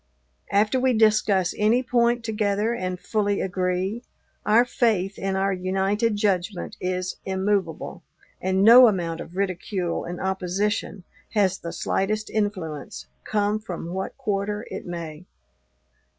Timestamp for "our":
4.47-4.65, 5.35-5.53